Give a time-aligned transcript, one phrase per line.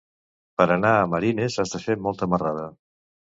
[0.61, 2.65] Per anar a Marines has de fer molta marrada.